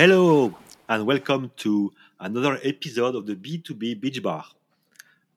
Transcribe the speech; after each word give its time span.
Hello, 0.00 0.56
and 0.88 1.04
welcome 1.04 1.52
to 1.58 1.92
another 2.18 2.58
episode 2.64 3.14
of 3.14 3.26
the 3.26 3.36
B2B 3.36 4.00
Beach 4.00 4.22
Bar, 4.22 4.46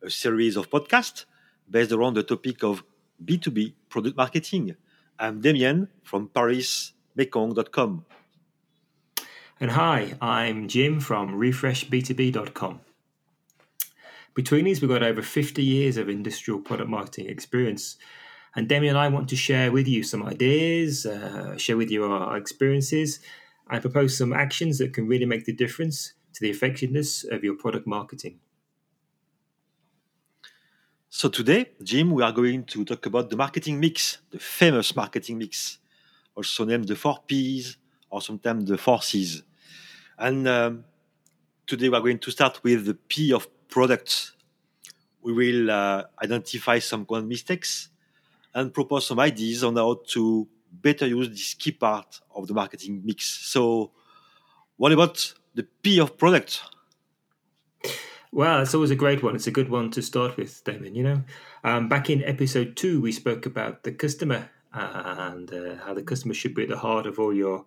a 0.02 0.10
series 0.10 0.56
of 0.56 0.70
podcasts 0.70 1.26
based 1.70 1.92
around 1.92 2.14
the 2.14 2.24
topic 2.24 2.64
of 2.64 2.82
B2B 3.26 3.74
product 3.90 4.16
marketing. 4.16 4.78
I'm 5.20 5.42
Damien 5.42 5.90
from 6.02 6.30
ParisMekong.com. 6.30 8.06
And 9.60 9.72
hi, 9.72 10.14
I'm 10.22 10.70
Jim 10.70 11.02
from 11.02 11.38
RefreshB2B.com. 11.38 12.80
Between 14.34 14.68
us, 14.70 14.80
we've 14.80 14.90
got 14.90 15.04
over 15.04 15.22
50 15.22 15.62
years 15.62 15.98
of 15.98 16.08
industrial 16.08 16.62
product 16.62 16.90
marketing 16.90 17.28
experience. 17.28 17.98
And 18.56 18.70
Damien 18.70 18.96
and 18.96 18.98
I 18.98 19.10
want 19.10 19.28
to 19.28 19.36
share 19.36 19.74
with 19.74 19.90
you 19.90 20.04
some 20.04 20.24
ideas, 20.24 21.06
uh, 21.06 21.58
share 21.58 21.76
with 21.76 21.92
you 21.92 22.06
our 22.06 22.38
experiences, 22.38 23.20
and 23.70 23.82
propose 23.82 24.18
some 24.18 24.34
actions 24.34 24.78
that 24.78 24.94
can 24.94 25.08
really 25.08 25.26
make 25.26 25.46
the 25.46 25.54
difference 25.54 26.14
to 26.34 26.42
the 26.42 26.50
effectiveness 26.50 27.24
of 27.24 27.44
your 27.44 27.56
product 27.56 27.88
marketing. 27.88 28.40
So, 31.10 31.30
today, 31.30 31.70
Jim, 31.84 32.10
we 32.12 32.24
are 32.24 32.32
going 32.32 32.64
to 32.66 32.84
talk 32.84 33.06
about 33.06 33.30
the 33.30 33.36
marketing 33.36 33.80
mix, 33.80 34.18
the 34.32 34.40
famous 34.40 34.96
marketing 34.96 35.38
mix, 35.38 35.78
also 36.36 36.66
named 36.66 36.88
the 36.88 36.96
four 36.96 37.20
P's 37.28 37.78
or 38.10 38.22
sometimes 38.22 38.68
the 38.68 38.80
four 38.80 39.02
C's. 39.02 39.44
And 40.18 40.48
um, 40.48 40.86
today, 41.68 41.90
we 41.90 41.96
are 41.96 42.02
going 42.02 42.18
to 42.18 42.32
start 42.32 42.64
with 42.64 42.86
the 42.86 42.96
P 42.96 43.32
of 43.32 43.48
products. 43.68 44.34
We 45.22 45.34
will 45.34 45.70
uh, 45.70 46.04
identify 46.22 46.80
some 46.80 47.06
common 47.06 47.28
mistakes 47.28 47.90
and 48.56 48.74
propose 48.74 49.06
some 49.06 49.20
ideas 49.20 49.64
on 49.64 49.76
how 49.76 50.02
to 50.08 50.48
better 50.82 51.08
use 51.08 51.30
this 51.30 51.54
key 51.54 51.72
part 51.72 52.22
of 52.36 52.48
the 52.48 52.54
marketing 52.54 53.02
mix. 53.04 53.26
So, 53.26 53.92
what 54.78 54.92
about 54.92 55.34
the 55.54 55.64
P 55.64 56.00
of 56.00 56.18
product? 56.18 56.62
Well, 58.32 58.64
it's 58.64 58.74
always 58.74 58.90
a 58.90 58.96
great 58.96 59.22
one. 59.22 59.36
It's 59.36 59.46
a 59.46 59.52
good 59.52 59.70
one 59.70 59.92
to 59.92 60.02
start 60.02 60.38
with, 60.38 60.64
Damien. 60.64 60.96
You 60.96 61.04
know, 61.04 61.24
um, 61.64 61.88
back 61.88 62.10
in 62.10 62.24
episode 62.24 62.76
two, 62.76 63.00
we 63.00 63.12
spoke 63.12 63.46
about 63.46 63.84
the 63.84 63.92
customer 63.92 64.50
and 64.74 65.54
uh, 65.54 65.76
how 65.86 65.94
the 65.94 66.02
customer 66.02 66.34
should 66.34 66.56
be 66.56 66.64
at 66.64 66.70
the 66.70 66.78
heart 66.80 67.06
of 67.06 67.20
all 67.20 67.34
your 67.34 67.66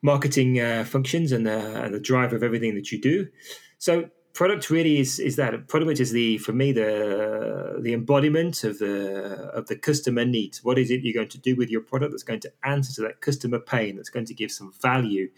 marketing 0.00 0.58
uh, 0.58 0.84
functions 0.84 1.32
and 1.32 1.46
the, 1.46 1.84
and 1.84 1.94
the 1.94 2.00
drive 2.00 2.32
of 2.32 2.42
everything 2.42 2.74
that 2.76 2.90
you 2.90 3.00
do. 3.00 3.28
So, 3.76 4.08
product 4.32 4.70
really 4.70 4.98
is 4.98 5.18
is 5.18 5.36
that 5.36 5.68
product 5.68 6.00
is 6.00 6.12
the 6.12 6.38
for 6.38 6.52
me 6.52 6.72
the 6.72 7.78
the 7.80 7.92
embodiment 7.92 8.64
of 8.64 8.78
the 8.78 9.50
of 9.54 9.66
the 9.66 9.76
customer 9.76 10.24
needs. 10.24 10.64
What 10.64 10.78
is 10.78 10.90
it 10.90 11.02
you're 11.02 11.14
going 11.14 11.28
to 11.28 11.38
do 11.38 11.54
with 11.54 11.70
your 11.70 11.82
product 11.82 12.12
that's 12.12 12.22
going 12.22 12.40
to 12.40 12.52
answer 12.64 12.92
to 12.94 13.00
that 13.02 13.20
customer 13.20 13.58
pain 13.58 13.96
that's 13.96 14.10
going 14.10 14.26
to 14.26 14.34
give 14.34 14.50
some 14.50 14.72
value 14.80 15.28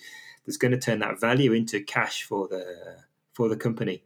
that's 0.47 0.56
going 0.56 0.72
to 0.72 0.78
turn 0.78 1.00
that 1.00 1.20
value 1.20 1.53
into 1.53 1.81
cash 1.83 2.22
for 2.22 2.48
the 2.48 2.97
for 3.33 3.48
the 3.48 3.56
company? 3.56 4.03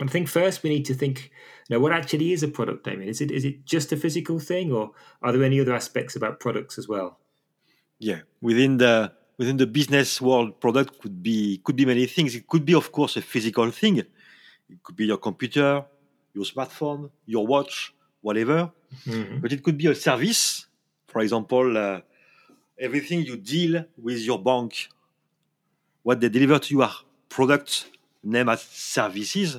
I 0.00 0.06
think 0.06 0.28
first 0.28 0.62
we 0.62 0.70
need 0.70 0.86
to 0.86 0.94
think 0.94 1.30
you 1.68 1.76
know 1.76 1.80
what 1.80 1.92
actually 1.92 2.32
is 2.32 2.42
a 2.42 2.48
product 2.48 2.84
Damien? 2.84 3.08
Is 3.08 3.20
it 3.20 3.30
is 3.30 3.44
it 3.44 3.64
just 3.64 3.92
a 3.92 3.96
physical 3.96 4.38
thing 4.38 4.72
or 4.72 4.92
are 5.22 5.32
there 5.32 5.44
any 5.44 5.60
other 5.60 5.74
aspects 5.74 6.16
about 6.16 6.40
products 6.40 6.78
as 6.78 6.86
well? 6.86 7.18
Yeah 7.98 8.20
within 8.42 8.76
the 8.76 9.12
within 9.40 9.56
the 9.56 9.66
business 9.66 10.20
world, 10.20 10.60
product 10.60 11.00
could 11.00 11.22
be 11.22 11.62
could 11.64 11.74
be 11.74 11.86
many 11.86 12.04
things. 12.04 12.34
It 12.34 12.46
could 12.46 12.64
be, 12.70 12.74
of 12.74 12.92
course, 12.92 13.16
a 13.16 13.22
physical 13.22 13.70
thing. 13.70 13.96
It 13.96 14.82
could 14.82 14.96
be 14.96 15.06
your 15.06 15.16
computer, 15.16 15.82
your 16.34 16.44
smartphone, 16.44 17.08
your 17.24 17.46
watch, 17.46 17.94
whatever. 18.20 18.70
Mm-hmm. 19.06 19.40
But 19.40 19.52
it 19.54 19.62
could 19.64 19.78
be 19.78 19.86
a 19.86 19.94
service. 19.94 20.66
For 21.08 21.22
example, 21.22 21.66
uh, 21.74 22.00
everything 22.78 23.22
you 23.22 23.38
deal 23.38 23.82
with 23.96 24.18
your 24.18 24.38
bank, 24.38 24.90
what 26.02 26.20
they 26.20 26.28
deliver 26.28 26.58
to 26.58 26.74
you 26.74 26.82
are 26.82 26.96
products 27.30 27.86
named 28.22 28.50
as 28.50 28.60
services. 28.60 29.58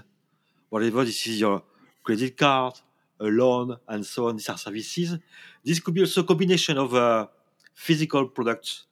Whatever 0.69 1.03
this 1.03 1.25
is 1.25 1.39
your 1.39 1.63
credit 2.03 2.37
card, 2.37 2.75
a 3.19 3.25
loan, 3.25 3.77
and 3.87 4.05
so 4.05 4.27
on. 4.27 4.35
These 4.35 4.49
are 4.49 4.59
services. 4.59 5.17
This 5.65 5.79
could 5.79 5.95
be 5.95 6.01
also 6.01 6.21
a 6.21 6.23
combination 6.23 6.77
of 6.77 6.93
uh, 6.93 7.25
physical 7.73 8.27
products 8.27 8.85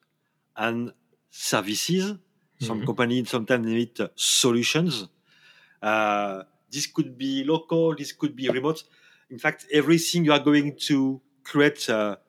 and 0.60 0.94
services. 1.32 2.16
Some 2.60 2.80
mm-hmm. 2.80 2.86
companies 2.86 3.30
sometimes 3.30 3.66
need 3.66 3.98
solutions. 4.16 5.08
Uh, 5.82 6.44
this 6.70 6.86
could 6.86 7.18
be 7.18 7.44
local, 7.46 7.96
this 7.96 8.12
could 8.12 8.36
be 8.36 8.50
remote. 8.50 8.84
In 9.32 9.40
fact, 9.40 9.66
everything 9.72 10.26
you 10.26 10.34
are 10.34 10.40
going 10.40 10.76
to 10.88 11.22
create 11.44 11.88
a 11.88 12.20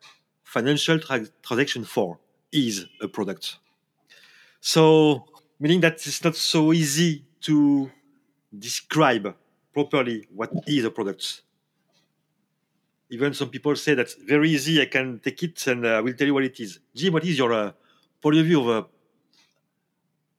financial 0.45 0.99
tra- 1.01 1.27
transaction 1.43 1.85
for 1.85 2.19
is 2.53 2.87
a 3.03 3.09
product. 3.09 3.59
So, 4.61 5.25
meaning 5.59 5.81
that 5.81 5.95
it's 5.95 6.23
not 6.23 6.37
so 6.37 6.73
easy 6.73 7.25
to 7.43 7.91
describe 8.57 9.35
properly 9.73 10.29
what 10.33 10.53
is 10.67 10.85
a 10.85 10.91
product. 10.91 11.43
Even 13.11 13.35
some 13.35 13.49
people 13.49 13.75
say 13.75 13.95
that's 13.95 14.15
very 14.15 14.51
easy. 14.51 14.81
I 14.81 14.87
can 14.87 15.19
take 15.19 15.43
it 15.43 15.67
and 15.67 15.87
I 15.87 15.97
uh, 15.97 16.03
will 16.03 16.15
tell 16.15 16.29
you 16.29 16.35
what 16.35 16.45
it 16.45 16.61
is. 16.61 16.79
Jim, 16.95 17.13
what 17.13 17.25
is 17.25 17.37
your 17.37 17.53
uh, 17.53 17.73
point 18.21 18.39
of 18.39 18.47
view 18.47 18.61
of 18.61 18.69
a 18.69 18.87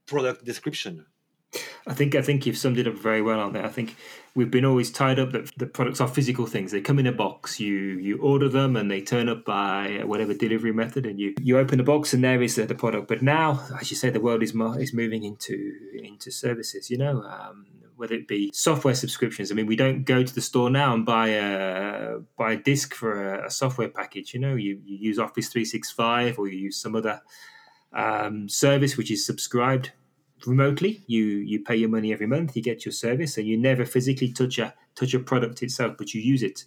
product 0.05 0.45
description? 0.45 1.05
I 1.87 1.93
think 1.93 2.15
I 2.15 2.21
think 2.21 2.45
you've 2.45 2.57
summed 2.57 2.77
it 2.77 2.87
up 2.87 2.93
very 2.93 3.21
well 3.21 3.39
on 3.39 3.53
there. 3.53 3.65
I 3.65 3.69
think 3.69 3.95
we've 4.35 4.51
been 4.51 4.65
always 4.65 4.91
tied 4.91 5.19
up 5.19 5.31
that 5.31 5.51
the 5.57 5.65
products 5.65 5.99
are 5.99 6.07
physical 6.07 6.45
things. 6.45 6.71
They 6.71 6.79
come 6.79 6.99
in 6.99 7.07
a 7.07 7.11
box. 7.11 7.59
You 7.59 7.73
you 7.73 8.17
order 8.19 8.47
them 8.47 8.75
and 8.75 8.89
they 8.89 9.01
turn 9.01 9.27
up 9.27 9.43
by 9.43 10.01
whatever 10.05 10.33
delivery 10.33 10.71
method, 10.71 11.05
and 11.05 11.19
you 11.19 11.33
you 11.41 11.57
open 11.57 11.77
the 11.77 11.83
box 11.83 12.13
and 12.13 12.23
there 12.23 12.41
is 12.41 12.55
the, 12.55 12.65
the 12.65 12.75
product. 12.75 13.07
But 13.07 13.21
now, 13.21 13.67
as 13.79 13.89
you 13.89 13.97
say, 13.97 14.09
the 14.09 14.21
world 14.21 14.43
is 14.43 14.53
is 14.79 14.93
moving 14.93 15.23
into 15.23 15.73
into 15.93 16.31
services. 16.31 16.89
You 16.89 16.97
know. 16.97 17.23
Um, 17.23 17.65
whether 17.97 18.15
it 18.15 18.27
be 18.27 18.49
software 18.51 18.95
subscriptions. 18.95 19.51
I 19.51 19.53
mean, 19.53 19.67
we 19.67 19.75
don't 19.75 20.05
go 20.05 20.23
to 20.23 20.33
the 20.33 20.41
store 20.41 20.71
now 20.71 20.95
and 20.95 21.05
buy 21.05 21.27
a 21.27 22.17
buy 22.35 22.53
a 22.53 22.57
disc 22.57 22.95
for 22.95 23.35
a, 23.35 23.45
a 23.45 23.51
software 23.51 23.89
package. 23.89 24.33
You 24.33 24.39
know, 24.39 24.55
you, 24.55 24.81
you 24.83 24.97
use 24.97 25.19
Office 25.19 25.49
three 25.49 25.65
six 25.65 25.91
five 25.91 26.39
or 26.39 26.47
you 26.47 26.57
use 26.57 26.77
some 26.77 26.95
other 26.95 27.21
um, 27.93 28.49
service 28.49 28.97
which 28.97 29.11
is 29.11 29.25
subscribed 29.25 29.91
remotely. 30.45 31.03
You 31.07 31.23
you 31.23 31.63
pay 31.63 31.75
your 31.75 31.89
money 31.89 32.13
every 32.13 32.27
month, 32.27 32.55
you 32.55 32.63
get 32.63 32.85
your 32.85 32.93
service, 32.93 33.37
and 33.37 33.47
you 33.47 33.57
never 33.57 33.85
physically 33.85 34.31
touch 34.31 34.59
a 34.59 34.73
touch 34.95 35.13
a 35.13 35.19
product 35.19 35.63
itself, 35.63 35.95
but 35.97 36.13
you 36.13 36.21
use 36.21 36.43
it. 36.43 36.65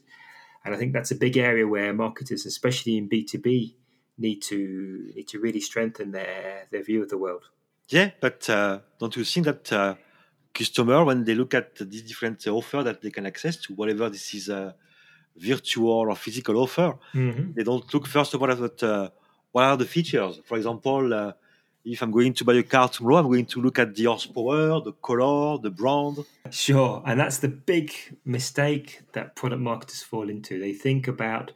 And 0.65 0.75
I 0.75 0.79
think 0.79 0.93
that's 0.93 1.11
a 1.11 1.17
big 1.17 1.37
area 1.37 1.67
where 1.67 1.93
marketers, 1.93 2.47
especially 2.47 2.97
in 2.97 3.09
B 3.09 3.25
two 3.25 3.39
B, 3.39 3.77
need 4.17 4.41
to 4.43 5.13
need 5.15 5.29
to 5.29 5.39
really 5.39 5.61
strengthen 5.61 6.13
their 6.13 6.67
their 6.71 6.83
view 6.83 7.03
of 7.03 7.09
the 7.09 7.19
world. 7.19 7.45
Yeah, 7.89 8.11
but 8.21 8.49
uh, 8.49 8.81
don't 8.99 9.15
you 9.17 9.25
think 9.25 9.45
that 9.45 9.73
uh, 9.73 9.95
customer, 10.55 11.05
when 11.05 11.25
they 11.25 11.35
look 11.35 11.53
at 11.53 11.77
these 11.77 12.03
different 12.03 12.47
offer 12.47 12.83
that 12.83 13.03
they 13.03 13.11
can 13.11 13.27
access 13.27 13.57
to, 13.57 13.75
whatever 13.75 14.09
this 14.09 14.33
is 14.35 14.49
a 14.49 14.75
virtual 15.37 15.91
or 15.91 16.17
physical 16.17 16.57
offer, 16.57 16.95
mm-hmm. 17.13 17.53
they 17.53 17.63
don't 17.63 17.93
look 17.93 18.07
first 18.07 18.33
of 18.33 18.43
all 18.43 18.51
at 18.51 18.59
what 18.59 18.83
uh, 18.83 19.11
what 19.55 19.65
are 19.67 19.77
the 19.77 19.87
features? 19.87 20.41
For 20.47 20.57
example, 20.57 21.15
uh, 21.15 21.33
if 21.85 22.03
I'm 22.03 22.11
going 22.11 22.35
to 22.35 22.45
buy 22.45 22.55
a 22.55 22.65
car 22.65 22.89
tomorrow, 22.89 23.19
I'm 23.19 23.27
going 23.27 23.47
to 23.47 23.63
look 23.63 23.79
at 23.79 23.95
the 23.95 24.07
horsepower, 24.07 24.81
the 24.81 24.95
color, 25.01 25.59
the 25.59 25.71
brand. 25.71 26.25
Sure. 26.51 27.01
And 27.07 27.21
that's 27.21 27.39
the 27.39 27.47
big 27.47 27.95
mistake 28.25 29.03
that 29.13 29.37
product 29.37 29.63
marketers 29.63 30.03
fall 30.03 30.29
into. 30.29 30.59
They 30.59 30.73
think 30.73 31.07
about 31.07 31.53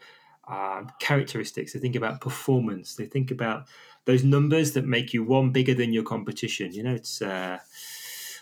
um, 0.46 0.92
characteristics, 1.00 1.72
they 1.72 1.80
think 1.80 1.96
about 1.96 2.20
performance, 2.20 2.94
they 2.94 3.06
think 3.06 3.32
about 3.32 3.66
those 4.04 4.22
numbers 4.22 4.74
that 4.74 4.86
make 4.86 5.12
you 5.12 5.24
one 5.24 5.50
bigger 5.50 5.74
than 5.74 5.92
your 5.92 6.04
competition. 6.04 6.72
You 6.72 6.84
know, 6.84 6.94
it's. 6.94 7.20
Uh, 7.20 7.58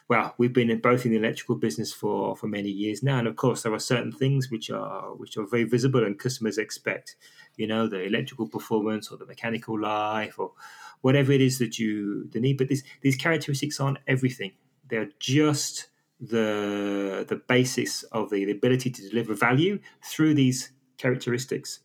well, 0.09 0.35
we've 0.39 0.53
been 0.53 0.79
both 0.81 1.05
in 1.05 1.11
the 1.11 1.19
electrical 1.19 1.57
business 1.57 1.93
for 1.93 2.37
for 2.37 2.47
many 2.47 2.69
years 2.69 3.03
now, 3.03 3.19
and 3.19 3.27
of 3.27 3.35
course, 3.35 3.63
there 3.63 3.73
are 3.73 3.81
certain 3.81 4.13
things 4.13 4.51
which 4.53 4.71
are 4.71 5.15
which 5.15 5.37
are 5.37 5.47
very 5.47 5.65
visible 5.65 6.05
and 6.05 6.19
customers 6.19 6.59
expect. 6.59 7.17
You 7.57 7.67
know, 7.67 7.89
the 7.89 8.03
electrical 8.03 8.49
performance 8.49 9.11
or 9.11 9.17
the 9.17 9.27
mechanical 9.27 9.81
life 9.81 10.39
or 10.39 10.53
whatever 11.01 11.33
it 11.33 11.41
is 11.41 11.59
that 11.59 11.79
you 11.79 12.29
the 12.31 12.41
need. 12.41 12.59
But 12.59 12.69
these 12.69 12.85
these 13.03 13.17
characteristics 13.17 13.81
aren't 13.81 13.99
everything. 14.07 14.53
They're 14.89 15.11
just 15.19 15.89
the 16.21 17.25
the 17.29 17.37
basis 17.37 18.03
of 18.05 18.31
the, 18.31 18.45
the 18.45 18.53
ability 18.53 18.91
to 18.91 19.09
deliver 19.09 19.35
value 19.35 19.79
through 20.03 20.35
these 20.35 20.73
characteristics. 20.99 21.81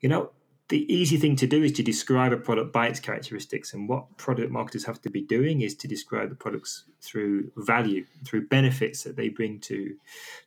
You 0.00 0.08
know, 0.08 0.30
the 0.68 0.92
easy 0.92 1.16
thing 1.18 1.36
to 1.36 1.46
do 1.46 1.62
is 1.62 1.72
to 1.72 1.82
describe 1.82 2.32
a 2.32 2.36
product 2.36 2.72
by 2.72 2.88
its 2.88 3.00
characteristics. 3.00 3.74
And 3.74 3.88
what 3.88 4.16
product 4.16 4.50
marketers 4.50 4.84
have 4.86 5.00
to 5.02 5.10
be 5.10 5.20
doing 5.20 5.60
is 5.60 5.74
to 5.76 5.88
describe 5.88 6.30
the 6.30 6.34
products 6.34 6.84
through 7.02 7.52
value, 7.56 8.06
through 8.24 8.48
benefits 8.48 9.02
that 9.02 9.16
they 9.16 9.28
bring 9.28 9.60
to, 9.60 9.94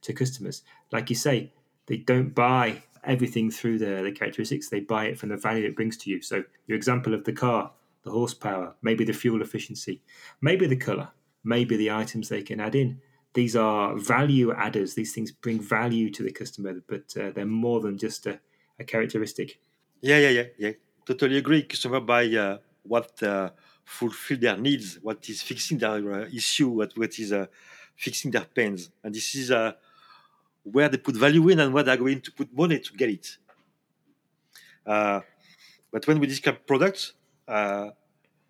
to 0.01 0.13
customers. 0.13 0.63
Like 0.91 1.09
you 1.09 1.15
say, 1.15 1.53
they 1.85 1.97
don't 1.97 2.33
buy 2.33 2.83
everything 3.07 3.49
through 3.49 3.79
the, 3.79 4.03
the 4.03 4.11
characteristics, 4.11 4.69
they 4.69 4.81
buy 4.81 5.05
it 5.05 5.17
from 5.17 5.29
the 5.29 5.37
value 5.37 5.65
it 5.65 5.75
brings 5.75 5.97
to 5.97 6.09
you. 6.09 6.21
So, 6.21 6.43
your 6.67 6.77
example 6.77 7.13
of 7.13 7.23
the 7.23 7.33
car, 7.33 7.71
the 8.03 8.11
horsepower, 8.11 8.75
maybe 8.81 9.03
the 9.03 9.13
fuel 9.13 9.41
efficiency, 9.41 10.01
maybe 10.41 10.67
the 10.67 10.75
color, 10.75 11.09
maybe 11.43 11.77
the 11.77 11.91
items 11.91 12.29
they 12.29 12.43
can 12.43 12.59
add 12.59 12.75
in. 12.75 13.01
These 13.33 13.55
are 13.55 13.95
value 13.97 14.53
adders. 14.53 14.95
These 14.95 15.13
things 15.13 15.31
bring 15.31 15.59
value 15.59 16.09
to 16.11 16.23
the 16.23 16.31
customer, 16.31 16.81
but 16.87 17.13
uh, 17.19 17.31
they're 17.31 17.45
more 17.45 17.79
than 17.81 17.97
just 17.97 18.25
a, 18.25 18.39
a 18.79 18.83
characteristic. 18.83 19.59
Yeah, 20.01 20.17
yeah, 20.17 20.29
yeah, 20.29 20.43
yeah. 20.57 20.71
Totally 21.05 21.37
agree. 21.37 21.63
Customer 21.63 21.99
buy 21.99 22.25
uh, 22.27 22.57
what 22.83 23.21
uh, 23.23 23.51
fulfill 23.83 24.39
their 24.39 24.57
needs, 24.57 24.99
what 25.01 25.27
is 25.29 25.41
fixing 25.41 25.77
their 25.77 26.13
uh, 26.13 26.25
issue, 26.33 26.69
what, 26.69 26.97
what 26.97 27.17
is 27.19 27.31
uh, 27.31 27.45
fixing 27.95 28.31
their 28.31 28.45
pains. 28.45 28.89
And 29.03 29.13
this 29.13 29.35
is 29.35 29.51
uh, 29.51 29.73
where 30.71 30.89
they 30.89 30.97
put 30.97 31.15
value 31.15 31.49
in 31.49 31.59
and 31.59 31.73
where 31.73 31.83
they're 31.83 31.97
going 31.97 32.21
to 32.21 32.31
put 32.31 32.53
money 32.53 32.79
to 32.79 32.93
get 32.93 33.09
it. 33.09 33.37
Uh, 34.85 35.21
but 35.91 36.05
when 36.07 36.19
we 36.19 36.27
describe 36.27 36.65
products 36.65 37.13
uh, 37.47 37.89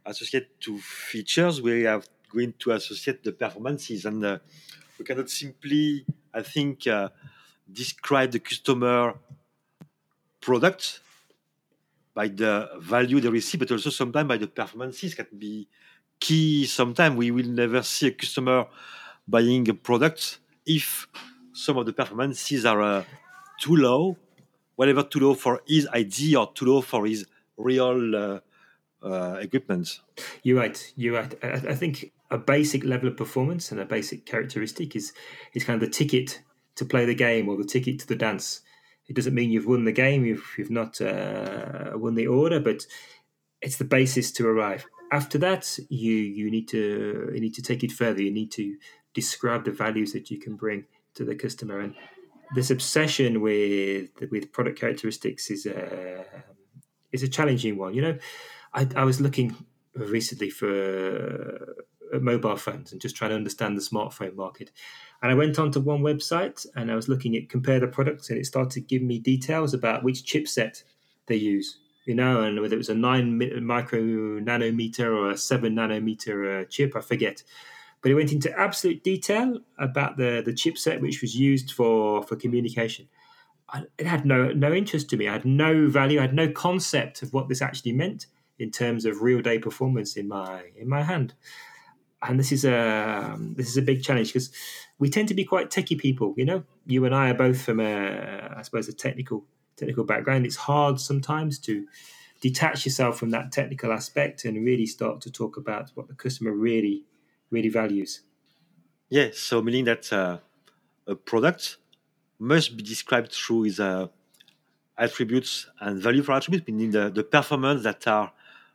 associated 0.05 0.49
to 0.61 0.77
features, 0.79 1.61
we 1.61 1.85
are 1.85 2.01
going 2.33 2.53
to 2.59 2.71
associate 2.71 3.23
the 3.23 3.31
performances. 3.31 4.05
And 4.05 4.23
uh, 4.23 4.39
we 4.97 5.05
cannot 5.05 5.29
simply, 5.29 6.05
I 6.33 6.41
think, 6.41 6.87
uh, 6.87 7.09
describe 7.71 8.31
the 8.31 8.39
customer 8.39 9.13
product 10.41 11.01
by 12.13 12.27
the 12.27 12.69
value 12.79 13.19
they 13.19 13.29
receive, 13.29 13.59
but 13.59 13.71
also 13.71 13.89
sometimes 13.89 14.27
by 14.27 14.37
the 14.37 14.47
performances 14.47 15.13
can 15.13 15.27
be 15.37 15.67
key. 16.19 16.65
Sometimes 16.65 17.15
we 17.15 17.31
will 17.31 17.45
never 17.45 17.83
see 17.83 18.07
a 18.07 18.11
customer 18.11 18.65
buying 19.27 19.69
a 19.69 19.73
product 19.73 20.39
if 20.65 21.07
some 21.57 21.77
of 21.77 21.85
the 21.85 21.93
performances 21.93 22.65
are 22.65 22.81
uh, 22.81 23.03
too 23.59 23.75
low, 23.75 24.15
whatever 24.75 25.03
too 25.03 25.19
low 25.19 25.33
for 25.33 25.61
his 25.67 25.87
ID 25.91 26.35
or 26.35 26.51
too 26.53 26.65
low 26.65 26.81
for 26.81 27.05
his 27.05 27.25
real 27.57 28.15
uh, 28.15 28.39
uh, 29.03 29.37
equipment. 29.41 29.99
You're 30.43 30.59
right. 30.59 30.93
You're 30.95 31.15
right. 31.15 31.33
I, 31.43 31.53
I, 31.69 31.75
think 31.75 32.11
a 32.29 32.37
basic 32.37 32.83
level 32.83 33.09
of 33.09 33.17
performance 33.17 33.71
and 33.71 33.81
a 33.81 33.85
basic 33.85 34.25
characteristic 34.25 34.95
is 34.95 35.13
is 35.53 35.63
kind 35.63 35.81
of 35.81 35.87
the 35.87 35.93
ticket 35.93 36.41
to 36.75 36.85
play 36.85 37.05
the 37.05 37.15
game 37.15 37.49
or 37.49 37.57
the 37.57 37.63
ticket 37.63 37.99
to 37.99 38.07
the 38.07 38.15
dance. 38.15 38.61
It 39.07 39.15
doesn't 39.15 39.33
mean 39.33 39.51
you've 39.51 39.65
won 39.65 39.85
the 39.85 39.91
game. 39.91 40.25
You've 40.25 40.47
you've 40.57 40.71
not 40.71 41.01
uh, 41.01 41.91
won 41.95 42.15
the 42.15 42.27
order, 42.27 42.59
but 42.59 42.85
it's 43.61 43.77
the 43.77 43.85
basis 43.85 44.31
to 44.33 44.47
arrive. 44.47 44.85
After 45.11 45.37
that, 45.39 45.79
you 45.89 46.13
you 46.13 46.51
need 46.51 46.67
to 46.69 47.31
you 47.33 47.41
need 47.41 47.55
to 47.55 47.61
take 47.61 47.83
it 47.83 47.91
further. 47.91 48.21
You 48.21 48.31
need 48.31 48.51
to 48.51 48.77
describe 49.13 49.65
the 49.65 49.71
values 49.71 50.13
that 50.13 50.29
you 50.29 50.37
can 50.39 50.55
bring 50.55 50.85
to 51.17 51.25
the 51.25 51.35
customer 51.35 51.79
and 51.79 51.95
this 52.55 52.71
obsession 52.71 53.41
with 53.41 54.09
with 54.31 54.51
product 54.51 54.79
characteristics 54.79 55.49
is 55.51 55.65
a 55.65 56.25
is 57.11 57.23
a 57.23 57.27
challenging 57.27 57.77
one. 57.77 57.93
You 57.93 58.01
know, 58.01 58.17
I, 58.73 58.87
I 58.95 59.03
was 59.03 59.19
looking 59.21 59.55
recently 59.95 60.49
for 60.49 61.75
uh, 62.13 62.19
mobile 62.19 62.55
phones 62.55 62.91
and 62.91 63.01
just 63.01 63.15
trying 63.15 63.31
to 63.31 63.35
understand 63.35 63.75
the 63.75 63.81
smartphone 63.81 64.35
market. 64.35 64.71
And 65.21 65.31
I 65.31 65.35
went 65.35 65.59
onto 65.59 65.79
one 65.79 66.01
website 66.01 66.65
and 66.75 66.91
I 66.91 66.95
was 66.95 67.09
looking 67.09 67.35
at 67.35 67.49
compare 67.49 67.79
the 67.79 67.87
products, 67.87 68.29
and 68.29 68.39
it 68.39 68.45
started 68.45 68.87
giving 68.87 69.07
me 69.07 69.19
details 69.19 69.73
about 69.73 70.03
which 70.03 70.23
chipset 70.23 70.83
they 71.27 71.35
use. 71.35 71.79
You 72.05 72.15
know, 72.15 72.41
and 72.41 72.61
whether 72.61 72.75
it 72.75 72.77
was 72.77 72.87
a 72.87 72.95
nine 72.95 73.37
micro 73.65 73.99
nanometer 73.99 75.13
or 75.13 75.31
a 75.31 75.37
seven 75.37 75.75
nanometer 75.75 76.61
uh, 76.61 76.65
chip, 76.69 76.95
I 76.95 77.01
forget. 77.01 77.43
But 78.01 78.11
it 78.11 78.15
went 78.15 78.31
into 78.31 78.57
absolute 78.57 79.03
detail 79.03 79.59
about 79.77 80.17
the 80.17 80.41
the 80.45 80.53
chipset 80.53 81.01
which 81.01 81.21
was 81.21 81.35
used 81.35 81.71
for 81.71 82.23
for 82.23 82.35
communication. 82.35 83.07
I, 83.69 83.83
it 83.97 84.05
had 84.05 84.25
no 84.25 84.51
no 84.51 84.73
interest 84.73 85.09
to 85.09 85.17
me. 85.17 85.27
I 85.27 85.33
had 85.33 85.45
no 85.45 85.89
value. 85.89 86.19
I 86.19 86.23
had 86.23 86.33
no 86.33 86.49
concept 86.49 87.21
of 87.21 87.33
what 87.33 87.49
this 87.49 87.61
actually 87.61 87.93
meant 87.93 88.27
in 88.59 88.71
terms 88.71 89.05
of 89.05 89.21
real 89.21 89.41
day 89.41 89.59
performance 89.59 90.15
in 90.15 90.27
my 90.27 90.63
in 90.75 90.87
my 90.87 91.03
hand. 91.03 91.33
And 92.21 92.39
this 92.39 92.51
is 92.51 92.65
a 92.65 93.31
um, 93.33 93.53
this 93.55 93.67
is 93.67 93.77
a 93.77 93.81
big 93.81 94.03
challenge 94.03 94.29
because 94.29 94.51
we 94.99 95.09
tend 95.09 95.27
to 95.27 95.33
be 95.33 95.43
quite 95.43 95.69
techie 95.69 95.97
people. 95.97 96.33
You 96.37 96.45
know, 96.45 96.63
you 96.85 97.05
and 97.05 97.13
I 97.13 97.29
are 97.29 97.35
both 97.35 97.61
from 97.61 97.79
a 97.79 98.53
I 98.55 98.61
suppose 98.61 98.87
a 98.87 98.93
technical 98.93 99.45
technical 99.75 100.03
background. 100.03 100.45
It's 100.45 100.55
hard 100.55 100.99
sometimes 100.99 101.59
to 101.59 101.85
detach 102.41 102.85
yourself 102.85 103.17
from 103.17 103.31
that 103.31 103.51
technical 103.51 103.91
aspect 103.91 104.45
and 104.45 104.63
really 104.63 104.85
start 104.85 105.21
to 105.21 105.31
talk 105.31 105.57
about 105.57 105.91
what 105.95 106.07
the 106.07 106.13
customer 106.13 106.51
really 106.51 107.03
really 107.49 107.69
values. 107.69 108.21
Yes, 109.09 109.39
so 109.39 109.61
meaning 109.61 109.85
that 109.85 110.11
uh, 110.11 110.39
a 111.07 111.15
product 111.15 111.77
must 112.39 112.75
be 112.75 112.83
described 112.83 113.31
through 113.31 113.65
its 113.65 113.79
uh, 113.79 114.07
attributes 114.97 115.67
and 115.79 116.01
value 116.01 116.23
for 116.23 116.33
attributes, 116.33 116.67
meaning 116.67 116.91
the, 116.91 117.09
the 117.09 117.23
performance 117.23 117.83
that 117.83 118.07
are 118.07 118.31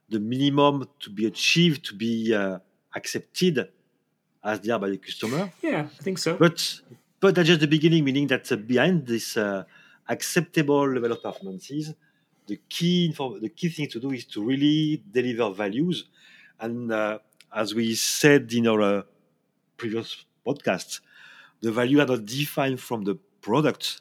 the 0.08 0.19
minimum 0.19 0.88
to 1.00 1.10
be 1.10 1.26
achieved, 1.26 1.84
to 1.84 1.94
be 1.94 2.34
uh, 2.34 2.58
accepted 2.94 3.69
as 4.44 4.60
they 4.60 4.72
are 4.72 4.78
by 4.78 4.90
the 4.90 4.98
customer. 4.98 5.50
Yeah, 5.62 5.86
I 5.98 6.02
think 6.02 6.19
so. 6.19 6.36
But 6.36 6.80
but 7.20 7.34
that's 7.34 7.46
just 7.46 7.60
the 7.60 7.69
beginning, 7.69 8.04
meaning 8.04 8.26
that 8.28 8.50
uh, 8.50 8.56
behind 8.56 9.06
this 9.06 9.36
uh, 9.36 9.64
acceptable 10.08 10.88
level 10.88 11.12
of 11.12 11.22
performances, 11.22 11.94
the 12.46 12.58
key 12.69 13.14
the 13.40 13.48
key 13.48 13.69
thing 13.69 13.88
to 13.88 14.00
do 14.00 14.10
is 14.10 14.24
to 14.26 14.42
really 14.42 15.02
deliver 15.10 15.50
values. 15.54 16.06
And 16.58 16.92
uh, 16.92 17.19
as 17.54 17.75
we 17.75 17.94
said 17.94 18.52
in 18.52 18.66
our 18.66 18.81
uh, 18.81 19.02
previous 19.76 20.25
podcast, 20.46 21.00
the 21.60 21.72
value 21.72 22.00
are 22.00 22.06
not 22.06 22.25
defined 22.25 22.81
from 22.81 23.04
the 23.04 23.14
product, 23.40 24.00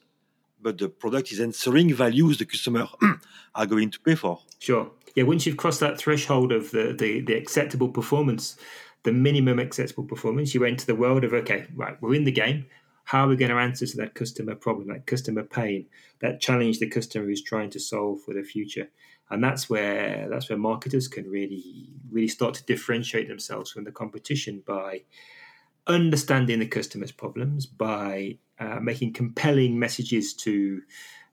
but 0.61 0.77
the 0.77 0.89
product 0.89 1.31
is 1.31 1.39
answering 1.39 1.93
values 1.93 2.37
the 2.37 2.45
customer 2.45 2.87
are 3.55 3.65
going 3.65 3.91
to 3.91 3.99
pay 3.99 4.15
for. 4.15 4.39
Sure. 4.59 4.91
Yeah, 5.15 5.23
once 5.23 5.45
you've 5.45 5.57
crossed 5.57 5.81
that 5.81 5.97
threshold 5.97 6.51
of 6.51 6.71
the, 6.71 6.95
the, 6.97 7.21
the 7.21 7.33
acceptable 7.33 7.89
performance, 7.89 8.55
the 9.03 9.11
minimum 9.11 9.59
acceptable 9.59 10.05
performance, 10.05 10.53
you 10.55 10.63
enter 10.63 10.85
the 10.85 10.95
world 10.95 11.23
of 11.23 11.33
okay, 11.33 11.65
right, 11.75 12.01
we're 12.01 12.15
in 12.15 12.23
the 12.23 12.31
game. 12.31 12.65
How 13.03 13.25
are 13.25 13.27
we 13.27 13.35
going 13.35 13.51
to 13.51 13.57
answer 13.57 13.85
to 13.85 13.97
that 13.97 14.13
customer 14.13 14.55
problem, 14.55 14.87
that 14.87 15.07
customer 15.07 15.43
pain, 15.43 15.87
that 16.19 16.39
challenge 16.39 16.79
the 16.79 16.87
customer 16.87 17.29
is 17.29 17.41
trying 17.41 17.71
to 17.71 17.79
solve 17.79 18.21
for 18.21 18.33
the 18.33 18.43
future? 18.43 18.89
And 19.31 19.43
that's 19.43 19.69
where 19.69 20.27
that's 20.29 20.49
where 20.49 20.57
marketers 20.57 21.07
can 21.07 21.29
really 21.29 21.89
really 22.11 22.27
start 22.27 22.53
to 22.55 22.65
differentiate 22.65 23.27
themselves 23.27 23.71
from 23.71 23.85
the 23.85 23.91
competition 23.91 24.61
by 24.65 25.03
understanding 25.87 26.59
the 26.59 26.67
customer's 26.67 27.11
problems, 27.11 27.65
by 27.65 28.37
uh, 28.59 28.79
making 28.81 29.13
compelling 29.13 29.79
messages 29.79 30.33
to 30.33 30.81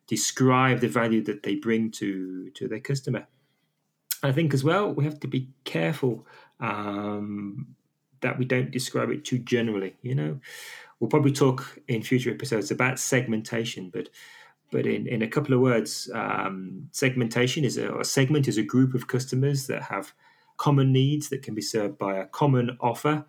describe 0.06 0.80
the 0.80 0.88
value 0.88 1.22
that 1.24 1.42
they 1.42 1.56
bring 1.56 1.90
to 1.90 2.50
to 2.50 2.68
their 2.68 2.80
customer. 2.80 3.26
I 4.22 4.32
think 4.32 4.54
as 4.54 4.64
well 4.64 4.92
we 4.92 5.04
have 5.04 5.20
to 5.20 5.28
be 5.28 5.48
careful 5.64 6.26
um, 6.60 7.74
that 8.20 8.38
we 8.38 8.44
don't 8.44 8.70
describe 8.70 9.10
it 9.10 9.24
too 9.24 9.38
generally. 9.38 9.96
You 10.02 10.14
know, 10.14 10.40
we'll 10.98 11.10
probably 11.10 11.32
talk 11.32 11.78
in 11.88 12.02
future 12.02 12.30
episodes 12.30 12.70
about 12.70 12.98
segmentation, 12.98 13.90
but 13.90 14.08
but 14.70 14.86
in, 14.86 15.06
in 15.06 15.22
a 15.22 15.28
couple 15.28 15.54
of 15.54 15.60
words, 15.60 16.10
um, 16.14 16.88
segmentation 16.92 17.64
is 17.64 17.78
a, 17.78 17.98
a 17.98 18.04
segment 18.04 18.48
is 18.48 18.58
a 18.58 18.62
group 18.62 18.94
of 18.94 19.08
customers 19.08 19.66
that 19.66 19.82
have 19.82 20.12
common 20.56 20.92
needs 20.92 21.28
that 21.30 21.42
can 21.42 21.54
be 21.54 21.62
served 21.62 21.96
by 21.96 22.16
a 22.16 22.26
common 22.26 22.76
offer 22.80 23.24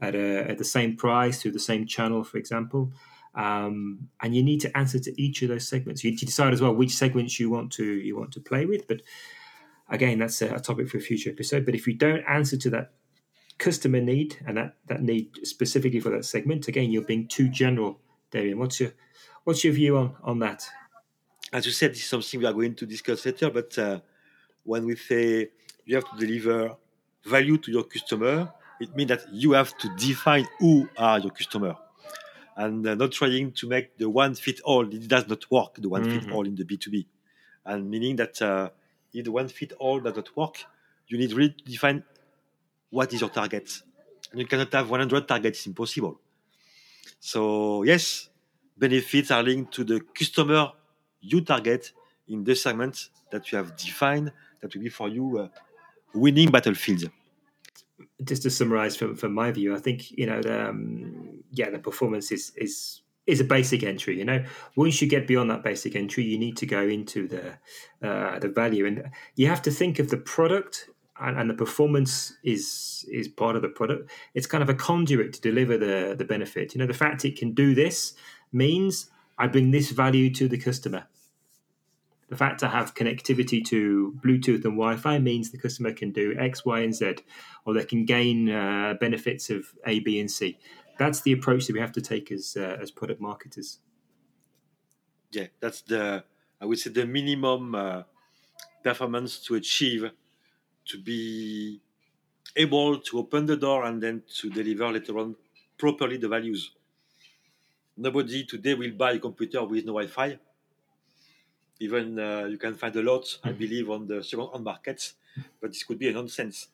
at, 0.00 0.14
a, 0.14 0.50
at 0.50 0.58
the 0.58 0.64
same 0.64 0.96
price 0.96 1.40
through 1.40 1.52
the 1.52 1.58
same 1.58 1.86
channel, 1.86 2.22
for 2.22 2.38
example. 2.38 2.92
Um, 3.34 4.08
and 4.22 4.36
you 4.36 4.42
need 4.42 4.60
to 4.60 4.76
answer 4.76 5.00
to 5.00 5.20
each 5.20 5.42
of 5.42 5.48
those 5.48 5.66
segments. 5.66 6.04
You 6.04 6.12
need 6.12 6.18
to 6.18 6.26
decide 6.26 6.52
as 6.52 6.60
well 6.60 6.72
which 6.72 6.94
segments 6.94 7.40
you 7.40 7.50
want 7.50 7.72
to 7.72 7.84
you 7.84 8.16
want 8.16 8.32
to 8.32 8.40
play 8.40 8.64
with. 8.64 8.86
But 8.86 9.02
again, 9.88 10.20
that's 10.20 10.40
a, 10.40 10.54
a 10.54 10.60
topic 10.60 10.88
for 10.88 10.98
a 10.98 11.00
future 11.00 11.30
episode. 11.30 11.64
But 11.64 11.74
if 11.74 11.86
you 11.86 11.94
don't 11.94 12.22
answer 12.28 12.56
to 12.58 12.70
that 12.70 12.92
customer 13.58 14.00
need 14.00 14.36
and 14.46 14.56
that, 14.56 14.76
that 14.86 15.02
need 15.02 15.30
specifically 15.42 16.00
for 16.00 16.10
that 16.10 16.24
segment, 16.24 16.68
again, 16.68 16.92
you're 16.92 17.02
being 17.02 17.26
too 17.26 17.48
general, 17.48 17.98
Damien. 18.30 18.58
What's 18.58 18.78
your 18.78 18.92
what's 19.42 19.64
your 19.64 19.72
view 19.72 19.96
on 19.96 20.14
on 20.22 20.38
that? 20.40 20.64
As 21.54 21.64
you 21.66 21.70
said, 21.70 21.92
this 21.92 22.00
is 22.00 22.06
something 22.06 22.40
we 22.40 22.46
are 22.46 22.52
going 22.52 22.74
to 22.74 22.84
discuss 22.84 23.24
later. 23.24 23.48
But 23.48 23.78
uh, 23.78 24.00
when 24.64 24.84
we 24.86 24.96
say 24.96 25.50
you 25.84 25.94
have 25.94 26.10
to 26.10 26.16
deliver 26.18 26.74
value 27.24 27.58
to 27.58 27.70
your 27.70 27.84
customer, 27.84 28.52
it 28.80 28.96
means 28.96 29.10
that 29.10 29.32
you 29.32 29.52
have 29.52 29.78
to 29.78 29.88
define 29.94 30.48
who 30.58 30.88
are 30.98 31.20
your 31.20 31.30
customer 31.30 31.76
and 32.56 32.84
uh, 32.84 32.96
not 32.96 33.12
trying 33.12 33.52
to 33.52 33.68
make 33.68 33.96
the 33.96 34.10
one 34.10 34.34
fit 34.34 34.60
all. 34.62 34.84
It 34.92 35.06
does 35.06 35.28
not 35.28 35.48
work, 35.48 35.76
the 35.76 35.88
one 35.88 36.02
mm-hmm. 36.02 36.26
fit 36.26 36.32
all 36.32 36.44
in 36.44 36.56
the 36.56 36.64
B2B. 36.64 37.06
And 37.66 37.88
meaning 37.88 38.16
that 38.16 38.42
uh, 38.42 38.70
if 39.12 39.24
the 39.24 39.30
one 39.30 39.46
fit 39.46 39.74
all 39.78 40.00
does 40.00 40.16
not 40.16 40.36
work, 40.36 40.56
you 41.06 41.18
need 41.18 41.32
really 41.34 41.50
to 41.50 41.64
define 41.64 42.02
what 42.90 43.12
is 43.12 43.20
your 43.20 43.30
target. 43.30 43.80
And 44.32 44.40
you 44.40 44.46
cannot 44.48 44.72
have 44.72 44.90
100 44.90 45.28
targets, 45.28 45.60
it's 45.60 45.66
impossible. 45.68 46.20
So, 47.20 47.84
yes, 47.84 48.28
benefits 48.76 49.30
are 49.30 49.44
linked 49.44 49.72
to 49.74 49.84
the 49.84 50.00
customer 50.00 50.72
you 51.24 51.40
target 51.40 51.92
in 52.28 52.44
the 52.44 52.54
segment 52.54 53.10
that 53.30 53.50
you 53.50 53.58
have 53.58 53.76
defined 53.76 54.32
that 54.60 54.74
will 54.74 54.82
be 54.82 54.88
for 54.88 55.08
you 55.08 55.38
uh, 55.38 55.48
winning 56.14 56.50
battlefields 56.50 57.04
just 58.24 58.42
to 58.42 58.50
summarize 58.50 58.96
from, 58.96 59.16
from 59.16 59.32
my 59.32 59.50
view, 59.50 59.74
I 59.74 59.78
think 59.78 60.10
you 60.12 60.26
know, 60.26 60.40
the, 60.40 60.68
um, 60.68 61.42
yeah, 61.50 61.70
the 61.70 61.78
performance 61.78 62.32
is 62.32 62.52
is 62.56 63.02
is 63.26 63.40
a 63.40 63.44
basic 63.44 63.82
entry. 63.82 64.18
You 64.18 64.24
know, 64.24 64.44
once 64.76 65.00
you 65.00 65.08
get 65.08 65.26
beyond 65.26 65.50
that 65.50 65.62
basic 65.62 65.96
entry, 65.96 66.24
you 66.24 66.38
need 66.38 66.56
to 66.58 66.66
go 66.66 66.82
into 66.82 67.28
the 67.28 67.58
uh, 68.06 68.38
the 68.38 68.48
value, 68.48 68.86
and 68.86 69.10
you 69.36 69.46
have 69.48 69.62
to 69.62 69.70
think 69.70 69.98
of 69.98 70.10
the 70.10 70.16
product, 70.16 70.88
and, 71.20 71.38
and, 71.38 71.50
the 71.50 71.54
performance 71.54 72.34
is 72.44 73.04
is 73.10 73.28
part 73.28 73.56
of 73.56 73.62
the 73.62 73.68
product. 73.68 74.10
It's 74.34 74.46
kind 74.46 74.62
of 74.62 74.68
a 74.68 74.74
conduit 74.74 75.32
to 75.34 75.40
deliver 75.40 75.78
the 75.78 76.14
the 76.16 76.24
benefit. 76.24 76.74
You 76.74 76.80
know, 76.80 76.86
the 76.86 76.94
fact 76.94 77.24
it 77.24 77.36
can 77.36 77.52
do 77.52 77.74
this 77.74 78.14
means 78.52 79.10
I 79.38 79.48
bring 79.48 79.70
this 79.70 79.90
value 79.90 80.32
to 80.34 80.48
the 80.48 80.58
customer. 80.58 81.06
The 82.34 82.38
fact 82.38 82.58
to 82.58 82.68
have 82.68 82.96
connectivity 82.96 83.64
to 83.64 84.18
Bluetooth 84.24 84.64
and 84.64 84.76
Wi-Fi 84.76 85.20
means 85.20 85.52
the 85.52 85.58
customer 85.58 85.92
can 85.92 86.10
do 86.10 86.34
X, 86.36 86.64
Y, 86.64 86.80
and 86.80 86.92
Z, 86.92 87.18
or 87.64 87.74
they 87.74 87.84
can 87.84 88.04
gain 88.04 88.50
uh, 88.50 88.94
benefits 88.98 89.50
of 89.50 89.72
A, 89.86 90.00
B, 90.00 90.18
and 90.18 90.28
C. 90.28 90.58
That's 90.98 91.20
the 91.20 91.30
approach 91.30 91.68
that 91.68 91.74
we 91.74 91.80
have 91.80 91.92
to 91.92 92.00
take 92.00 92.32
as 92.32 92.56
uh, 92.56 92.76
as 92.82 92.90
product 92.90 93.20
marketers. 93.20 93.78
Yeah, 95.30 95.46
that's 95.60 95.82
the 95.82 96.24
I 96.60 96.64
would 96.66 96.78
say 96.80 96.90
the 96.90 97.06
minimum 97.06 97.74
uh, 97.76 98.02
performance 98.82 99.38
to 99.46 99.54
achieve 99.54 100.10
to 100.86 100.98
be 100.98 101.80
able 102.56 102.98
to 102.98 103.18
open 103.18 103.46
the 103.46 103.56
door 103.56 103.84
and 103.84 104.02
then 104.02 104.22
to 104.38 104.50
deliver 104.50 104.90
later 104.90 105.18
on 105.20 105.36
properly 105.78 106.16
the 106.16 106.28
values. 106.28 106.72
Nobody 107.96 108.44
today 108.44 108.74
will 108.74 108.90
buy 108.92 109.12
a 109.12 109.18
computer 109.20 109.64
with 109.64 109.84
no 109.84 109.92
Wi-Fi. 109.92 110.38
Even 111.80 112.18
uh, 112.18 112.44
you 112.44 112.58
can 112.58 112.74
find 112.74 112.94
a 112.96 113.02
lot, 113.02 113.38
I 113.42 113.52
believe, 113.52 113.90
on 113.90 114.06
the 114.06 114.22
second-hand 114.22 114.64
markets, 114.64 115.14
but 115.60 115.72
this 115.72 115.82
could 115.82 115.98
be 115.98 116.08
a 116.08 116.12
nonsense. 116.12 116.68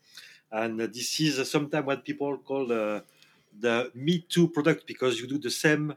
And 0.52 0.80
uh, 0.80 0.86
this 0.86 1.20
is 1.20 1.38
uh, 1.38 1.44
sometimes 1.44 1.86
what 1.86 2.04
people 2.04 2.36
call 2.38 2.70
uh, 2.72 3.00
the 3.58 3.90
Me 3.94 4.24
Too 4.28 4.48
product 4.48 4.86
because 4.86 5.20
you 5.20 5.26
do 5.26 5.38
the 5.38 5.50
same, 5.50 5.94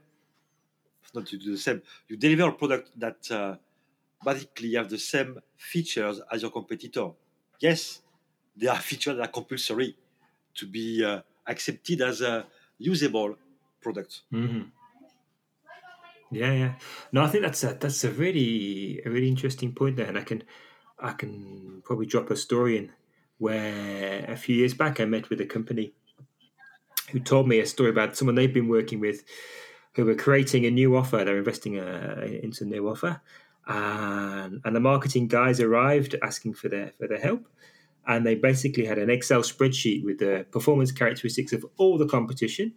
not 1.13 1.31
you 1.31 1.39
do 1.39 1.51
the 1.51 1.57
same, 1.57 1.81
you 2.07 2.17
deliver 2.17 2.50
a 2.50 2.53
product 2.53 2.91
that 2.98 3.31
uh, 3.31 3.55
basically 4.24 4.74
have 4.75 4.89
the 4.89 4.98
same 4.98 5.39
features 5.57 6.22
as 6.31 6.41
your 6.41 6.51
competitor. 6.51 7.10
Yes, 7.60 8.01
there 8.55 8.72
are 8.72 8.79
features 8.89 9.17
that 9.17 9.24
are 9.24 9.31
compulsory 9.31 9.95
to 10.55 10.65
be 10.65 11.03
uh, 11.03 11.22
accepted 11.48 12.01
as 12.01 12.22
a 12.22 12.45
usable 12.77 13.36
product. 13.81 14.22
Mm-hmm. 14.31 14.62
Yeah, 16.33 16.53
yeah. 16.53 16.73
No, 17.11 17.23
I 17.23 17.27
think 17.27 17.43
that's 17.43 17.63
a 17.63 17.73
that's 17.79 18.03
a 18.03 18.11
really 18.11 19.01
a 19.05 19.09
really 19.09 19.27
interesting 19.27 19.73
point 19.73 19.97
there, 19.97 20.07
and 20.07 20.17
I 20.17 20.23
can 20.23 20.43
I 20.99 21.13
can 21.13 21.81
probably 21.85 22.05
drop 22.05 22.31
a 22.31 22.35
story 22.35 22.77
in 22.77 22.91
where 23.37 24.25
a 24.27 24.35
few 24.37 24.55
years 24.55 24.73
back 24.73 24.99
I 24.99 25.05
met 25.05 25.29
with 25.29 25.41
a 25.41 25.45
company 25.45 25.93
who 27.11 27.19
told 27.19 27.47
me 27.47 27.59
a 27.59 27.65
story 27.65 27.89
about 27.89 28.15
someone 28.15 28.35
they've 28.35 28.53
been 28.53 28.67
working 28.69 28.99
with 28.99 29.23
who 29.95 30.05
were 30.05 30.15
creating 30.15 30.65
a 30.65 30.71
new 30.71 30.95
offer. 30.95 31.23
They're 31.23 31.37
investing 31.37 31.79
uh, 31.79 32.25
into 32.41 32.63
a 32.63 32.67
new 32.67 32.89
offer, 32.89 33.21
and 33.67 34.61
and 34.63 34.75
the 34.75 34.79
marketing 34.79 35.27
guys 35.27 35.59
arrived 35.59 36.15
asking 36.21 36.55
for 36.55 36.69
their 36.69 36.93
for 36.97 37.07
their 37.07 37.19
help, 37.19 37.47
and 38.07 38.25
they 38.25 38.35
basically 38.35 38.85
had 38.85 38.97
an 38.97 39.09
Excel 39.09 39.41
spreadsheet 39.41 40.03
with 40.03 40.19
the 40.19 40.45
performance 40.51 40.91
characteristics 40.91 41.53
of 41.53 41.65
all 41.77 41.97
the 41.97 42.07
competition, 42.07 42.73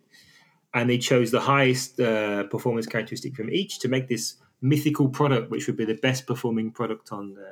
and 0.76 0.90
they 0.90 0.98
chose 0.98 1.30
the 1.30 1.40
highest 1.40 1.98
uh, 1.98 2.42
performance 2.44 2.86
characteristic 2.86 3.34
from 3.34 3.50
each 3.50 3.78
to 3.78 3.88
make 3.88 4.08
this 4.08 4.34
mythical 4.60 5.08
product, 5.08 5.50
which 5.50 5.66
would 5.66 5.76
be 5.76 5.86
the 5.86 5.94
best 5.94 6.26
performing 6.26 6.70
product 6.70 7.12
on 7.12 7.32
the 7.32 7.50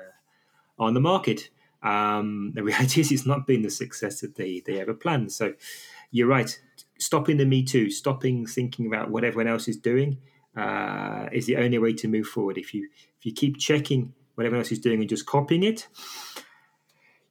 on 0.79 0.93
the 0.93 1.01
market. 1.01 1.49
Um, 1.83 2.53
the 2.55 2.63
reality 2.71 3.01
is, 3.01 3.11
it's 3.11 3.25
not 3.25 3.47
been 3.47 3.63
the 3.63 3.71
success 3.71 4.21
that 4.21 4.35
they 4.35 4.63
they 4.67 4.79
ever 4.79 4.93
planned. 4.93 5.33
So, 5.33 5.55
you're 6.11 6.29
right. 6.29 6.61
Stopping 6.99 7.39
the 7.39 7.47
Me 7.47 7.63
Too, 7.63 7.91
stopping 7.91 8.45
thinking 8.45 8.87
about 8.87 9.11
what 9.11 9.25
everyone 9.25 9.51
else 9.51 9.69
is 9.69 9.79
doing, 9.79 10.19
uh, 10.55 11.29
is 11.33 11.47
the 11.47 11.57
only 11.57 11.79
way 11.79 11.95
to 11.95 12.09
move 12.09 12.27
forward. 12.27 12.59
If 12.59 12.75
you 12.75 12.91
if 13.19 13.25
you 13.25 13.33
keep 13.33 13.57
checking 13.57 14.13
what 14.35 14.45
everyone 14.45 14.65
else 14.65 14.73
is 14.73 14.81
doing 14.81 15.01
and 15.01 15.09
just 15.09 15.25
copying 15.25 15.63
it, 15.63 15.89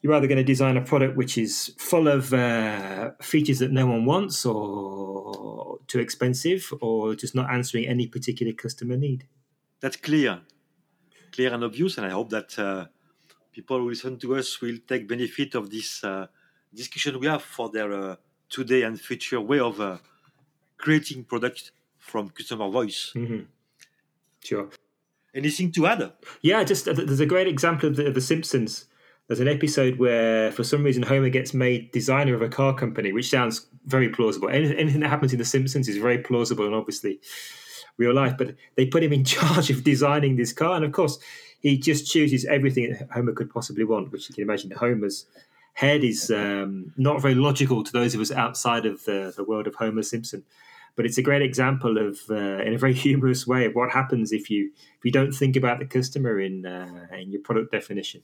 you're 0.04 0.14
either 0.14 0.28
going 0.28 0.38
to 0.38 0.44
design 0.44 0.76
a 0.76 0.82
product 0.82 1.16
which 1.16 1.38
is 1.38 1.74
full 1.78 2.10
of 2.10 2.34
uh, 2.34 3.12
features 3.22 3.60
that 3.60 3.72
no 3.72 3.88
one 3.88 4.04
wants 4.04 4.46
or 4.46 5.80
too 5.88 6.00
expensive 6.00 6.74
or 6.82 7.16
just 7.16 7.34
not 7.34 7.50
answering 7.50 7.88
any 7.88 8.06
particular 8.06 8.52
customer 8.52 8.98
need. 8.98 9.26
That's 9.80 9.96
clear, 9.96 10.42
clear 11.32 11.54
and 11.54 11.64
obvious, 11.64 11.98
and 11.98 12.06
I 12.06 12.10
hope 12.10 12.30
that 12.32 12.60
uh, 12.60 12.86
people 13.54 13.80
who 13.80 13.90
listen 13.90 14.20
to 14.20 14.36
us 14.36 14.60
will 14.60 14.78
take 14.86 15.08
benefit 15.08 15.56
of 15.56 15.70
this 15.70 16.04
uh, 16.04 16.28
discussion 16.74 17.18
we 17.18 17.28
have 17.28 17.42
for 17.42 17.70
their 17.70 17.94
uh, 17.94 18.16
today 18.50 18.82
and 18.82 19.00
future 19.00 19.40
way 19.40 19.60
of 19.60 19.80
uh, 19.80 20.00
creating 20.78 21.24
products 21.24 21.72
from 21.98 22.30
customer 22.30 22.70
voice. 22.70 23.14
Mm-hmm. 23.16 23.44
Sure. 24.44 24.70
Anything 25.34 25.72
to 25.72 25.88
add? 25.88 26.12
Yeah, 26.42 26.62
just 26.66 26.90
uh, 26.90 26.94
there's 26.94 27.22
a 27.22 27.26
great 27.26 27.48
example 27.48 27.88
of 27.88 27.96
the, 27.96 28.08
of 28.08 28.16
the 28.16 28.22
Simpsons 28.22 28.88
there's 29.28 29.40
an 29.40 29.48
episode 29.48 30.00
where, 30.00 30.52
for 30.52 30.64
some 30.64 30.84
reason, 30.84 31.04
Homer 31.04 31.30
gets 31.30 31.54
made 31.54 31.92
designer 31.92 32.36
of 32.36 32.42
a 32.42 32.50
car 32.50 32.74
company, 32.74 33.14
which 33.14 33.30
sounds 33.30 33.68
very 33.86 34.10
plausible. 34.10 34.50
Anything 34.50 35.00
that 35.00 35.10
happens 35.10 35.32
in 35.32 35.40
The 35.40 35.46
Simpsons 35.46 35.88
is 35.88 35.98
very 35.98 36.18
plausible 36.18 36.66
and 36.66 36.76
obviously 36.76 37.20
real 37.98 38.14
life. 38.14 38.36
But 38.38 38.56
they 38.76 38.86
put 38.86 39.04
him 39.04 39.14
in 39.14 39.24
charge 39.36 39.70
of 39.70 39.84
designing 39.84 40.36
this 40.36 40.52
car, 40.52 40.76
and 40.76 40.84
of 40.84 40.92
course, 40.92 41.20
he 41.62 41.78
just 41.78 42.12
chooses 42.12 42.44
everything 42.46 42.92
that 42.92 43.10
Homer 43.12 43.32
could 43.32 43.50
possibly 43.50 43.86
want. 43.86 44.12
Which 44.12 44.28
you 44.30 44.36
can 44.36 44.44
imagine, 44.44 44.72
Homer's 44.72 45.26
head 45.74 46.04
is 46.04 46.30
um, 46.30 46.94
not 46.98 47.22
very 47.22 47.36
logical 47.36 47.84
to 47.84 47.92
those 47.92 48.14
of 48.14 48.22
us 48.22 48.32
outside 48.32 48.86
of 48.86 49.06
the, 49.06 49.34
the 49.36 49.44
world 49.44 49.68
of 49.68 49.76
Homer 49.76 50.04
Simpson. 50.04 50.44
But 50.96 51.06
it's 51.06 51.18
a 51.18 51.24
great 51.24 51.42
example 51.42 51.98
of, 51.98 52.20
uh, 52.30 52.62
in 52.62 52.76
a 52.76 52.78
very 52.78 52.94
humorous 53.06 53.48
way, 53.48 53.66
of 53.66 53.74
what 53.74 53.92
happens 53.92 54.34
if 54.34 54.50
you 54.50 54.72
if 54.76 55.06
you 55.06 55.12
don't 55.12 55.32
think 55.32 55.56
about 55.56 55.80
the 55.80 55.86
customer 55.86 56.42
in 56.42 56.66
uh, 56.66 57.08
in 57.18 57.32
your 57.32 57.42
product 57.42 57.72
definition. 57.72 58.22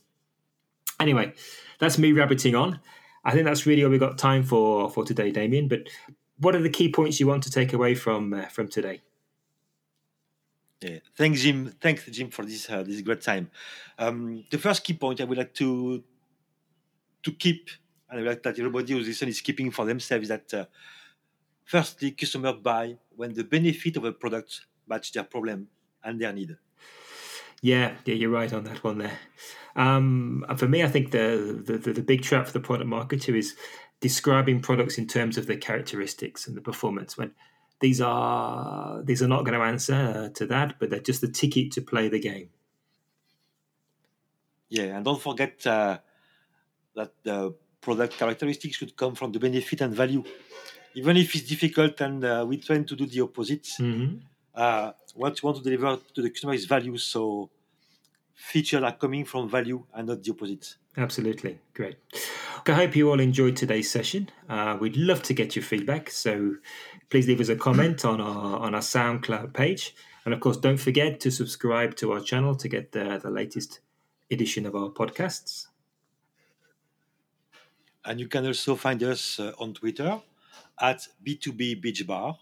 Anyway, 0.99 1.33
that's 1.79 1.97
me 1.97 2.11
rabbiting 2.11 2.55
on. 2.55 2.79
I 3.23 3.31
think 3.31 3.45
that's 3.45 3.65
really 3.65 3.83
all 3.83 3.89
we've 3.89 3.99
got 3.99 4.17
time 4.17 4.43
for 4.43 4.89
for 4.89 5.03
today, 5.05 5.31
Damien. 5.31 5.67
But 5.67 5.89
what 6.37 6.55
are 6.55 6.61
the 6.61 6.69
key 6.69 6.91
points 6.91 7.19
you 7.19 7.27
want 7.27 7.43
to 7.43 7.51
take 7.51 7.73
away 7.73 7.95
from 7.95 8.33
uh, 8.33 8.45
from 8.45 8.67
today? 8.67 9.01
Yeah, 10.81 10.99
thanks, 11.17 11.41
Jim. 11.41 11.73
Thanks, 11.81 12.05
Jim, 12.05 12.29
for 12.29 12.45
this 12.45 12.69
uh, 12.69 12.83
this 12.83 13.01
great 13.01 13.21
time. 13.21 13.51
Um, 13.97 14.45
the 14.49 14.57
first 14.57 14.83
key 14.83 14.93
point 14.93 15.19
I 15.19 15.25
would 15.25 15.37
like 15.37 15.53
to 15.55 16.03
to 17.23 17.31
keep, 17.33 17.69
and 18.09 18.19
I 18.19 18.21
would 18.21 18.29
like 18.29 18.43
that 18.43 18.57
everybody 18.57 18.93
who's 18.93 19.07
listening 19.07 19.31
is 19.31 19.41
keeping 19.41 19.71
for 19.71 19.85
themselves 19.85 20.23
is 20.23 20.29
that 20.29 20.53
uh, 20.53 20.65
firstly, 21.65 22.11
customer 22.11 22.53
buy 22.53 22.97
when 23.15 23.33
the 23.33 23.43
benefit 23.43 23.97
of 23.97 24.05
a 24.05 24.13
product 24.13 24.61
match 24.87 25.11
their 25.11 25.23
problem 25.23 25.67
and 26.03 26.19
their 26.19 26.31
need. 26.31 26.57
Yeah, 27.61 27.95
yeah, 28.05 28.15
you're 28.15 28.29
right 28.29 28.51
on 28.53 28.63
that 28.63 28.83
one 28.83 28.99
there. 28.99 29.19
Um, 29.75 30.45
for 30.57 30.67
me, 30.67 30.83
I 30.83 30.87
think 30.87 31.11
the, 31.11 31.61
the, 31.65 31.93
the 31.93 32.01
big 32.01 32.21
trap 32.21 32.47
for 32.47 32.53
the 32.53 32.59
product 32.59 32.89
marketer 32.89 33.37
is 33.37 33.55
describing 33.99 34.61
products 34.61 34.97
in 34.97 35.07
terms 35.07 35.37
of 35.37 35.47
their 35.47 35.57
characteristics 35.57 36.47
and 36.47 36.55
the 36.55 36.61
performance. 36.61 37.17
When 37.17 37.31
these 37.79 38.01
are 38.01 39.01
these 39.03 39.21
are 39.21 39.27
not 39.27 39.45
going 39.45 39.57
to 39.57 39.65
answer 39.65 40.29
to 40.35 40.45
that, 40.47 40.79
but 40.79 40.89
they're 40.89 40.99
just 40.99 41.21
the 41.21 41.27
ticket 41.27 41.71
to 41.73 41.81
play 41.81 42.09
the 42.09 42.19
game. 42.19 42.49
Yeah, 44.69 44.95
and 44.97 45.05
don't 45.05 45.21
forget 45.21 45.65
uh, 45.65 45.97
that 46.95 47.13
the 47.23 47.55
product 47.81 48.17
characteristics 48.17 48.77
should 48.77 48.95
come 48.95 49.15
from 49.15 49.31
the 49.31 49.39
benefit 49.39 49.81
and 49.81 49.93
value. 49.93 50.23
Even 50.95 51.17
if 51.17 51.35
it's 51.35 51.47
difficult 51.47 52.01
and 52.01 52.23
uh, 52.23 52.45
we 52.47 52.57
tend 52.57 52.87
to 52.87 52.95
do 52.95 53.05
the 53.05 53.21
opposite, 53.21 53.63
mm-hmm. 53.79 54.17
Uh, 54.59 54.91
what 55.15 55.41
you 55.41 55.47
want 55.47 55.57
to 55.57 55.63
deliver 55.63 55.97
to 56.13 56.21
the 56.21 56.29
customer 56.29 56.53
is 56.53 56.65
value. 56.65 56.97
So 56.97 57.49
features 58.35 58.83
are 58.83 58.91
coming 58.91 59.23
from 59.23 59.49
value 59.49 59.85
and 59.93 60.07
not 60.07 60.21
the 60.21 60.31
opposite. 60.31 60.75
Absolutely. 60.97 61.59
Great. 61.73 61.95
I 62.67 62.73
hope 62.73 62.95
you 62.95 63.09
all 63.09 63.19
enjoyed 63.21 63.55
today's 63.55 63.89
session. 63.89 64.29
Uh, 64.49 64.77
we'd 64.79 64.97
love 64.97 65.23
to 65.23 65.33
get 65.33 65.55
your 65.55 65.63
feedback. 65.63 66.09
So 66.09 66.55
please 67.09 67.25
leave 67.27 67.39
us 67.39 67.47
a 67.47 67.55
comment 67.55 68.03
on 68.03 68.19
our 68.19 68.59
on 68.59 68.75
our 68.75 68.81
SoundCloud 68.81 69.53
page. 69.53 69.95
And 70.25 70.33
of 70.33 70.41
course, 70.41 70.57
don't 70.57 70.77
forget 70.77 71.21
to 71.21 71.31
subscribe 71.31 71.95
to 71.95 72.11
our 72.11 72.19
channel 72.19 72.53
to 72.55 72.67
get 72.67 72.91
the, 72.91 73.19
the 73.23 73.31
latest 73.31 73.79
edition 74.29 74.65
of 74.65 74.75
our 74.75 74.89
podcasts. 74.89 75.67
And 78.03 78.19
you 78.19 78.27
can 78.27 78.45
also 78.45 78.75
find 78.75 79.01
us 79.03 79.39
uh, 79.39 79.53
on 79.57 79.73
Twitter 79.73 80.21
at 80.79 81.07
B2B 81.25 81.81
Beach 81.81 82.05
Bar. 82.05 82.37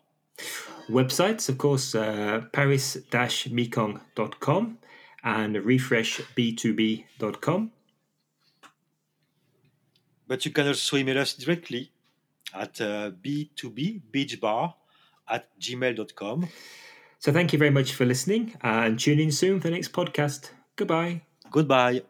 Websites, 0.89 1.49
of 1.49 1.57
course, 1.57 1.95
uh, 1.95 2.43
paris-mekong.com 2.53 4.77
and 5.23 5.55
refreshb2b.com. 5.55 7.71
But 10.27 10.45
you 10.45 10.51
can 10.51 10.67
also 10.67 10.97
email 10.97 11.17
us 11.19 11.33
directly 11.33 11.91
at 12.53 12.79
uh, 12.81 13.11
b2bbeachbar 13.23 14.73
at 15.29 15.47
gmail.com. 15.59 16.47
So 17.19 17.33
thank 17.33 17.53
you 17.53 17.59
very 17.59 17.71
much 17.71 17.93
for 17.93 18.05
listening 18.05 18.55
and 18.61 18.99
tune 18.99 19.19
in 19.19 19.31
soon 19.31 19.59
for 19.59 19.69
the 19.69 19.75
next 19.75 19.91
podcast. 19.91 20.51
Goodbye. 20.75 21.21
Goodbye. 21.51 22.03